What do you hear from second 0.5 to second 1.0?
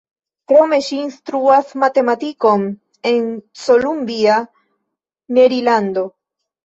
Krome ŝi